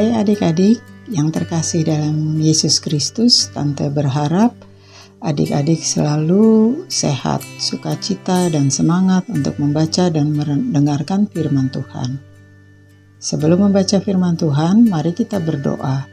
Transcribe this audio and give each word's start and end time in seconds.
Hai 0.00 0.16
adik-adik 0.16 0.80
yang 1.12 1.28
terkasih 1.28 1.84
dalam 1.84 2.40
Yesus 2.40 2.80
Kristus, 2.80 3.52
Tante 3.52 3.92
berharap 3.92 4.56
adik-adik 5.20 5.76
selalu 5.76 6.88
sehat, 6.88 7.44
sukacita, 7.60 8.48
dan 8.48 8.72
semangat 8.72 9.28
untuk 9.28 9.60
membaca 9.60 10.08
dan 10.08 10.32
mendengarkan 10.32 11.28
firman 11.28 11.68
Tuhan. 11.68 12.16
Sebelum 13.20 13.68
membaca 13.68 14.00
firman 14.00 14.40
Tuhan, 14.40 14.88
mari 14.88 15.12
kita 15.12 15.36
berdoa. 15.36 16.08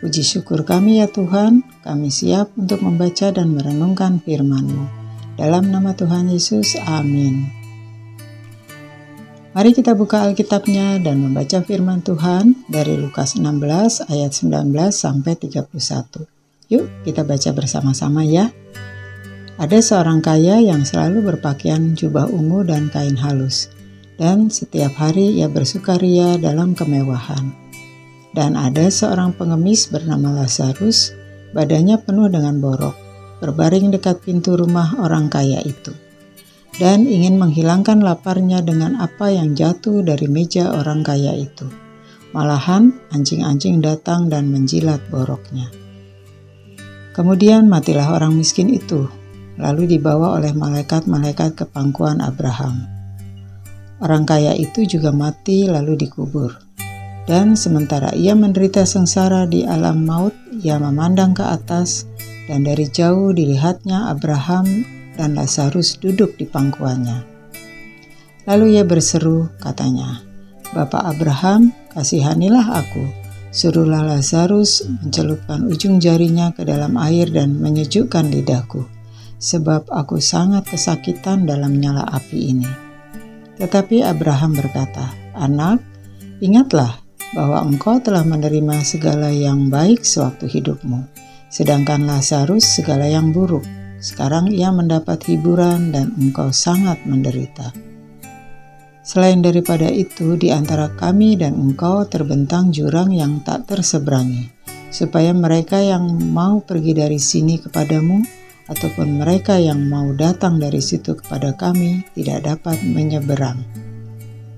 Puji 0.00 0.24
syukur 0.24 0.64
kami 0.64 1.04
ya 1.04 1.06
Tuhan, 1.12 1.60
kami 1.84 2.08
siap 2.08 2.56
untuk 2.56 2.80
membaca 2.80 3.28
dan 3.36 3.52
merenungkan 3.52 4.16
firman-Mu. 4.16 4.84
Dalam 5.36 5.68
nama 5.68 5.92
Tuhan 5.92 6.32
Yesus, 6.32 6.72
amin. 6.88 7.55
Mari 9.56 9.72
kita 9.72 9.96
buka 9.96 10.20
Alkitabnya 10.20 11.00
dan 11.00 11.16
membaca 11.16 11.64
firman 11.64 12.04
Tuhan 12.04 12.68
dari 12.68 12.92
Lukas 13.00 13.40
16 13.40 14.04
ayat 14.04 14.28
19 14.36 14.68
sampai 14.92 15.32
31. 15.32 15.72
Yuk 16.68 16.84
kita 17.08 17.24
baca 17.24 17.50
bersama-sama 17.56 18.20
ya. 18.20 18.52
Ada 19.56 19.80
seorang 19.80 20.20
kaya 20.20 20.60
yang 20.60 20.84
selalu 20.84 21.32
berpakaian 21.32 21.96
jubah 21.96 22.28
ungu 22.28 22.68
dan 22.68 22.92
kain 22.92 23.16
halus, 23.16 23.72
dan 24.20 24.52
setiap 24.52 24.92
hari 25.00 25.40
ia 25.40 25.48
bersukaria 25.48 26.36
dalam 26.36 26.76
kemewahan. 26.76 27.48
Dan 28.36 28.60
ada 28.60 28.92
seorang 28.92 29.32
pengemis 29.40 29.88
bernama 29.88 30.36
Lazarus, 30.36 31.16
badannya 31.56 31.96
penuh 32.04 32.28
dengan 32.28 32.60
borok, 32.60 32.92
berbaring 33.40 33.88
dekat 33.88 34.20
pintu 34.20 34.52
rumah 34.52 35.00
orang 35.00 35.32
kaya 35.32 35.64
itu 35.64 35.96
dan 36.76 37.08
ingin 37.08 37.40
menghilangkan 37.40 38.04
laparnya 38.04 38.60
dengan 38.60 39.00
apa 39.00 39.32
yang 39.32 39.56
jatuh 39.56 40.04
dari 40.04 40.28
meja 40.28 40.76
orang 40.76 41.00
kaya 41.00 41.32
itu. 41.32 41.64
Malahan, 42.36 42.92
anjing-anjing 43.16 43.80
datang 43.80 44.28
dan 44.28 44.52
menjilat 44.52 45.00
boroknya. 45.08 45.72
Kemudian 47.16 47.64
matilah 47.64 48.12
orang 48.12 48.36
miskin 48.36 48.68
itu, 48.68 49.08
lalu 49.56 49.96
dibawa 49.96 50.36
oleh 50.36 50.52
malaikat-malaikat 50.52 51.56
ke 51.56 51.64
pangkuan 51.64 52.20
Abraham. 52.20 52.84
Orang 54.04 54.28
kaya 54.28 54.52
itu 54.52 54.84
juga 54.84 55.16
mati 55.16 55.64
lalu 55.64 55.96
dikubur. 55.96 56.60
Dan 57.24 57.56
sementara 57.56 58.12
ia 58.12 58.36
menderita 58.36 58.84
sengsara 58.84 59.48
di 59.48 59.64
alam 59.64 60.04
maut, 60.04 60.36
ia 60.60 60.76
memandang 60.76 61.32
ke 61.32 61.40
atas, 61.42 62.04
dan 62.46 62.68
dari 62.68 62.86
jauh 62.86 63.32
dilihatnya 63.32 64.12
Abraham 64.12 64.95
dan 65.16 65.34
Lazarus 65.34 65.96
duduk 65.96 66.36
di 66.36 66.44
pangkuannya. 66.44 67.24
Lalu 68.46 68.78
ia 68.78 68.84
berseru, 68.86 69.50
katanya, 69.58 70.22
Bapak 70.70 71.02
Abraham, 71.02 71.74
kasihanilah 71.96 72.78
aku. 72.78 73.04
Suruhlah 73.50 74.04
Lazarus 74.04 74.84
mencelupkan 74.84 75.64
ujung 75.66 75.96
jarinya 75.96 76.52
ke 76.52 76.62
dalam 76.62 76.94
air 77.00 77.32
dan 77.32 77.56
menyejukkan 77.56 78.28
lidahku, 78.28 78.84
sebab 79.40 79.88
aku 79.88 80.20
sangat 80.20 80.68
kesakitan 80.68 81.48
dalam 81.48 81.80
nyala 81.80 82.04
api 82.06 82.52
ini. 82.52 82.70
Tetapi 83.56 84.04
Abraham 84.04 84.52
berkata, 84.52 85.08
Anak, 85.32 85.80
ingatlah 86.44 87.00
bahwa 87.32 87.64
engkau 87.64 87.98
telah 87.98 88.22
menerima 88.22 88.84
segala 88.84 89.32
yang 89.32 89.72
baik 89.72 90.04
sewaktu 90.04 90.46
hidupmu, 90.46 91.08
sedangkan 91.48 92.04
Lazarus 92.04 92.62
segala 92.62 93.08
yang 93.08 93.32
buruk. 93.32 93.64
Sekarang 93.96 94.52
ia 94.52 94.68
mendapat 94.68 95.24
hiburan 95.24 95.92
dan 95.92 96.12
engkau 96.20 96.52
sangat 96.52 97.00
menderita. 97.08 97.72
Selain 99.06 99.38
daripada 99.38 99.86
itu, 99.86 100.34
di 100.34 100.50
antara 100.50 100.90
kami 100.90 101.38
dan 101.38 101.54
engkau 101.54 102.04
terbentang 102.10 102.74
jurang 102.74 103.14
yang 103.14 103.38
tak 103.46 103.70
terseberangi, 103.70 104.50
supaya 104.90 105.30
mereka 105.30 105.78
yang 105.78 106.10
mau 106.34 106.58
pergi 106.58 106.92
dari 106.92 107.16
sini 107.22 107.62
kepadamu, 107.62 108.18
ataupun 108.66 109.22
mereka 109.22 109.62
yang 109.62 109.86
mau 109.86 110.10
datang 110.10 110.58
dari 110.58 110.82
situ 110.82 111.14
kepada 111.14 111.54
kami, 111.54 112.02
tidak 112.18 112.50
dapat 112.50 112.82
menyeberang. 112.82 113.62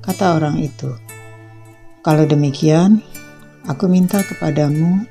Kata 0.00 0.40
orang 0.40 0.56
itu, 0.64 0.96
"Kalau 2.00 2.24
demikian, 2.24 3.04
aku 3.68 3.84
minta 3.84 4.24
kepadamu 4.24 5.04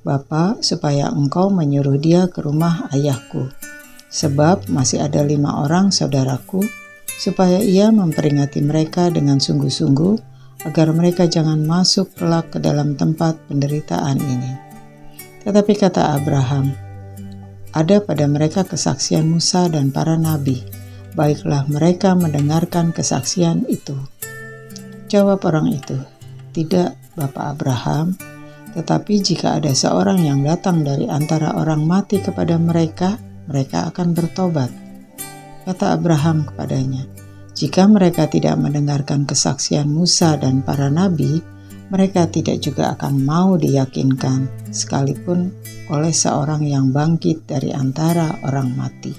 Bapak, 0.00 0.64
supaya 0.64 1.12
engkau 1.12 1.52
menyuruh 1.52 2.00
dia 2.00 2.24
ke 2.32 2.40
rumah 2.40 2.88
ayahku. 2.88 3.52
Sebab 4.08 4.72
masih 4.72 5.04
ada 5.04 5.20
lima 5.20 5.60
orang 5.60 5.92
saudaraku, 5.92 6.64
supaya 7.20 7.60
ia 7.60 7.92
memperingati 7.92 8.64
mereka 8.64 9.12
dengan 9.12 9.36
sungguh-sungguh, 9.36 10.16
agar 10.64 10.92
mereka 10.96 11.28
jangan 11.28 11.60
masuk 11.64 12.16
kelak 12.16 12.48
ke 12.48 12.58
dalam 12.60 12.96
tempat 12.96 13.36
penderitaan 13.48 14.16
ini. 14.20 14.52
Tetapi 15.44 15.72
kata 15.76 16.16
Abraham, 16.16 16.72
ada 17.76 18.00
pada 18.00 18.24
mereka 18.24 18.64
kesaksian 18.64 19.28
Musa 19.28 19.68
dan 19.68 19.92
para 19.92 20.16
nabi, 20.16 20.64
baiklah 21.12 21.68
mereka 21.68 22.16
mendengarkan 22.16 22.96
kesaksian 22.96 23.68
itu. 23.68 23.96
Jawab 25.12 25.44
orang 25.44 25.76
itu, 25.76 25.96
tidak 26.56 26.96
Bapak 27.16 27.56
Abraham, 27.56 28.16
tetapi 28.74 29.18
jika 29.18 29.58
ada 29.58 29.74
seorang 29.74 30.22
yang 30.22 30.46
datang 30.46 30.86
dari 30.86 31.10
antara 31.10 31.58
orang 31.58 31.82
mati 31.82 32.22
kepada 32.22 32.54
mereka, 32.54 33.18
mereka 33.50 33.90
akan 33.90 34.14
bertobat. 34.14 34.70
Kata 35.66 35.98
Abraham 35.98 36.46
kepadanya, 36.46 37.04
"Jika 37.52 37.90
mereka 37.90 38.30
tidak 38.30 38.54
mendengarkan 38.62 39.26
kesaksian 39.26 39.90
Musa 39.90 40.38
dan 40.38 40.62
para 40.62 40.86
nabi, 40.86 41.42
mereka 41.90 42.30
tidak 42.30 42.62
juga 42.62 42.94
akan 42.94 43.26
mau 43.26 43.58
diyakinkan, 43.58 44.70
sekalipun 44.70 45.50
oleh 45.90 46.14
seorang 46.14 46.62
yang 46.62 46.94
bangkit 46.94 47.50
dari 47.50 47.74
antara 47.74 48.38
orang 48.46 48.70
mati." 48.78 49.12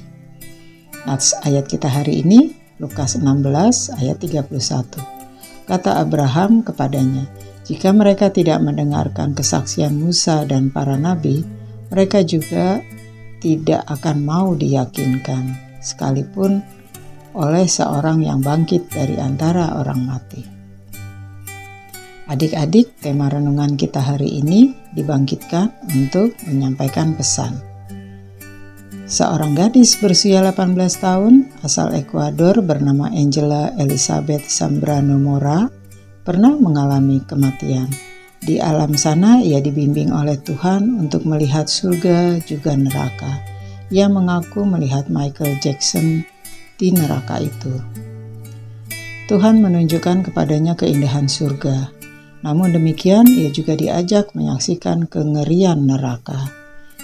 Nats 1.04 1.36
ayat 1.44 1.68
kita 1.68 1.92
hari 1.92 2.24
ini 2.24 2.56
Lukas 2.82 3.20
16 3.20 3.94
ayat 4.00 4.18
31. 4.18 5.02
Kata 5.70 6.02
Abraham 6.02 6.66
kepadanya, 6.66 7.30
jika 7.72 7.96
mereka 7.96 8.28
tidak 8.28 8.60
mendengarkan 8.60 9.32
kesaksian 9.32 9.96
Musa 9.96 10.44
dan 10.44 10.76
para 10.76 11.00
nabi, 11.00 11.40
mereka 11.88 12.20
juga 12.20 12.84
tidak 13.40 13.88
akan 13.88 14.28
mau 14.28 14.52
diyakinkan, 14.60 15.56
sekalipun 15.80 16.60
oleh 17.32 17.64
seorang 17.64 18.28
yang 18.28 18.44
bangkit 18.44 18.92
dari 18.92 19.16
antara 19.24 19.80
orang 19.80 20.04
mati. 20.04 20.44
Adik-adik, 22.28 23.00
tema 23.00 23.32
renungan 23.32 23.80
kita 23.80 24.04
hari 24.04 24.44
ini 24.44 24.76
dibangkitkan 24.92 25.72
untuk 25.96 26.36
menyampaikan 26.52 27.16
pesan. 27.16 27.56
Seorang 29.08 29.56
gadis 29.56 29.96
berusia 29.96 30.44
18 30.44 30.76
tahun 30.76 31.48
asal 31.64 31.96
Ekuador 31.96 32.60
bernama 32.68 33.08
Angela 33.16 33.72
Elizabeth 33.80 34.52
Zambrano 34.52 35.16
Mora 35.16 35.81
pernah 36.22 36.54
mengalami 36.54 37.22
kematian. 37.26 37.90
Di 38.42 38.58
alam 38.58 38.98
sana 38.98 39.42
ia 39.42 39.62
dibimbing 39.62 40.10
oleh 40.10 40.38
Tuhan 40.42 40.98
untuk 40.98 41.26
melihat 41.30 41.70
surga 41.70 42.42
juga 42.42 42.74
neraka. 42.74 43.42
Ia 43.94 44.10
mengaku 44.10 44.66
melihat 44.66 45.10
Michael 45.14 45.62
Jackson 45.62 46.26
di 46.78 46.90
neraka 46.90 47.38
itu. 47.42 47.74
Tuhan 49.30 49.62
menunjukkan 49.62 50.30
kepadanya 50.30 50.74
keindahan 50.74 51.30
surga. 51.30 51.94
Namun 52.42 52.74
demikian, 52.74 53.30
ia 53.30 53.54
juga 53.54 53.78
diajak 53.78 54.34
menyaksikan 54.34 55.06
kengerian 55.06 55.86
neraka. 55.86 56.50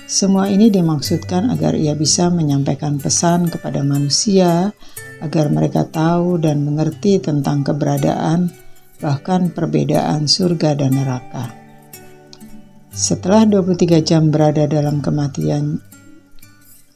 Semua 0.09 0.49
ini 0.49 0.73
dimaksudkan 0.73 1.53
agar 1.53 1.77
ia 1.77 1.93
bisa 1.93 2.33
menyampaikan 2.33 2.97
pesan 2.97 3.51
kepada 3.51 3.85
manusia 3.85 4.73
agar 5.21 5.53
mereka 5.53 5.85
tahu 5.85 6.41
dan 6.41 6.65
mengerti 6.65 7.21
tentang 7.21 7.61
keberadaan 7.61 8.49
bahkan 8.97 9.53
perbedaan 9.53 10.25
surga 10.25 10.77
dan 10.77 10.97
neraka. 10.97 11.53
Setelah 12.89 13.45
23 13.45 14.01
jam 14.01 14.33
berada 14.33 14.65
dalam 14.65 15.05
kematian 15.05 15.77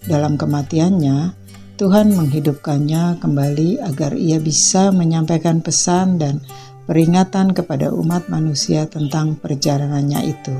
dalam 0.01 0.33
kematiannya, 0.33 1.37
Tuhan 1.77 2.17
menghidupkannya 2.17 3.21
kembali 3.21 3.85
agar 3.85 4.17
ia 4.17 4.41
bisa 4.41 4.89
menyampaikan 4.89 5.61
pesan 5.61 6.17
dan 6.17 6.41
peringatan 6.89 7.53
kepada 7.53 7.93
umat 7.93 8.25
manusia 8.33 8.89
tentang 8.89 9.37
perjalanannya 9.37 10.25
itu, 10.25 10.57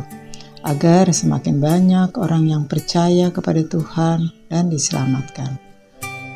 agar 0.62 1.10
semakin 1.10 1.58
banyak 1.58 2.10
orang 2.22 2.46
yang 2.54 2.64
percaya 2.70 3.34
kepada 3.34 3.66
Tuhan 3.66 4.30
dan 4.46 4.70
diselamatkan. 4.70 5.58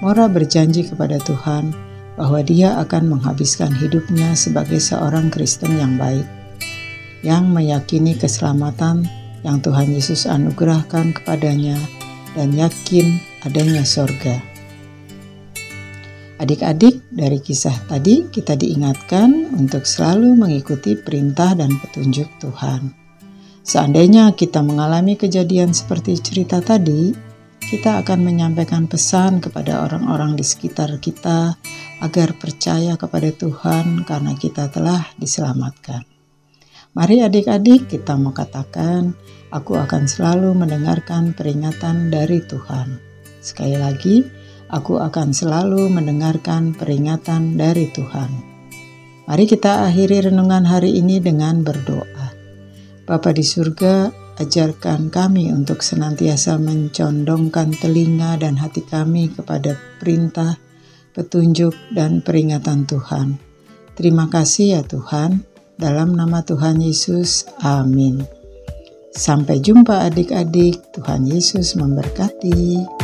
Mora 0.01 0.25
berjanji 0.25 0.90
kepada 0.90 1.22
Tuhan 1.22 1.85
bahwa 2.15 2.39
dia 2.44 2.79
akan 2.79 3.15
menghabiskan 3.15 3.71
hidupnya 3.75 4.35
sebagai 4.35 4.79
seorang 4.79 5.27
Kristen 5.31 5.75
yang 5.75 6.00
baik, 6.00 6.25
yang 7.23 7.51
meyakini 7.51 8.15
keselamatan 8.15 9.07
yang 9.45 9.62
Tuhan 9.62 9.94
Yesus 9.94 10.25
anugerahkan 10.25 11.13
kepadanya 11.21 11.77
dan 12.33 12.51
yakin 12.51 13.21
adanya 13.45 13.85
sorga. 13.85 14.41
Adik-adik, 16.35 17.00
dari 17.15 17.39
kisah 17.39 17.88
tadi 17.88 18.27
kita 18.27 18.59
diingatkan 18.59 19.56
untuk 19.56 19.88
selalu 19.88 20.35
mengikuti 20.35 21.00
perintah 21.00 21.56
dan 21.56 21.71
petunjuk 21.79 22.27
Tuhan. 22.44 22.91
Seandainya 23.63 24.35
kita 24.35 24.59
mengalami 24.59 25.15
kejadian 25.15 25.71
seperti 25.71 26.19
cerita 26.19 26.59
tadi, 26.59 27.15
kita 27.65 28.06
akan 28.06 28.21
menyampaikan 28.21 28.85
pesan 28.85 29.41
kepada 29.41 29.81
orang-orang 29.89 30.38
di 30.38 30.45
sekitar 30.45 31.01
kita 31.01 31.57
agar 31.97 32.38
percaya 32.38 32.94
kepada 32.94 33.33
Tuhan 33.33 34.06
karena 34.06 34.38
kita 34.38 34.69
telah 34.69 35.01
diselamatkan. 35.17 36.06
Mari 36.94 37.25
adik-adik 37.25 37.89
kita 37.89 38.15
mau 38.15 38.31
katakan, 38.31 39.17
aku 39.50 39.75
akan 39.81 40.06
selalu 40.06 40.53
mendengarkan 40.53 41.33
peringatan 41.33 42.13
dari 42.13 42.45
Tuhan. 42.45 43.01
Sekali 43.41 43.75
lagi, 43.75 44.23
aku 44.69 45.01
akan 45.01 45.33
selalu 45.33 45.89
mendengarkan 45.89 46.71
peringatan 46.77 47.57
dari 47.57 47.89
Tuhan. 47.91 48.31
Mari 49.25 49.45
kita 49.50 49.89
akhiri 49.89 50.29
renungan 50.29 50.69
hari 50.69 51.01
ini 51.01 51.17
dengan 51.17 51.65
berdoa. 51.65 52.29
Bapa 53.09 53.33
di 53.33 53.41
surga, 53.41 54.25
ajarkan 54.40 55.12
kami 55.12 55.52
untuk 55.52 55.80
senantiasa 55.80 56.60
mencondongkan 56.60 57.72
telinga 57.76 58.40
dan 58.40 58.60
hati 58.60 58.84
kami 58.84 59.32
kepada 59.32 59.80
perintah, 60.00 60.60
petunjuk, 61.16 61.76
dan 61.96 62.20
peringatan 62.20 62.84
Tuhan. 62.88 63.40
Terima 63.96 64.28
kasih 64.28 64.80
ya 64.80 64.82
Tuhan. 64.84 65.44
Dalam 65.76 66.16
nama 66.16 66.44
Tuhan 66.44 66.80
Yesus, 66.80 67.48
amin. 67.64 68.24
Sampai 69.16 69.64
jumpa 69.64 70.08
adik-adik. 70.12 70.92
Tuhan 70.92 71.24
Yesus 71.28 71.80
memberkati. 71.80 72.94